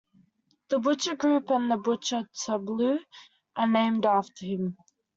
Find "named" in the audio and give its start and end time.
3.67-4.07